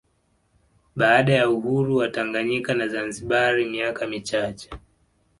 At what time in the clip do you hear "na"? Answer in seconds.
2.73-2.87